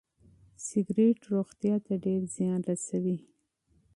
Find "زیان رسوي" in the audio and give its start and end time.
2.35-3.17